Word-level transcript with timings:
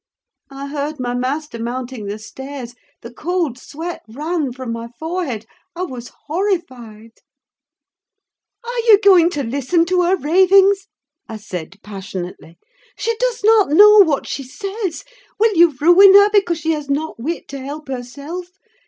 I 0.49 0.65
heard 0.65 0.99
my 0.99 1.13
master 1.13 1.59
mounting 1.61 2.07
the 2.07 2.17
stairs—the 2.17 3.13
cold 3.13 3.59
sweat 3.59 4.01
ran 4.07 4.51
from 4.51 4.71
my 4.73 4.87
forehead: 4.97 5.45
I 5.75 5.83
was 5.83 6.11
horrified. 6.25 7.11
"Are 8.63 8.79
you 8.87 8.99
going 9.03 9.29
to 9.29 9.43
listen 9.43 9.85
to 9.85 10.01
her 10.01 10.15
ravings?" 10.15 10.87
I 11.29 11.37
said, 11.37 11.75
passionately. 11.83 12.57
"She 12.97 13.15
does 13.17 13.43
not 13.43 13.69
know 13.69 13.99
what 13.99 14.25
she 14.27 14.41
says. 14.41 15.03
Will 15.39 15.53
you 15.55 15.77
ruin 15.79 16.15
her, 16.15 16.31
because 16.31 16.57
she 16.61 16.71
has 16.71 16.89
not 16.89 17.19
wit 17.19 17.47
to 17.49 17.59
help 17.59 17.87
herself? 17.87 18.47